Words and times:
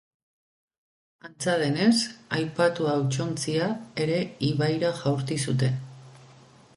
Antza 1.27 1.53
denez, 1.63 1.97
aipatu 2.39 2.89
hautsontzia 2.95 3.69
ere 4.07 4.19
ibaira 4.51 4.93
jaurti 5.05 5.39
zuten. 5.49 5.81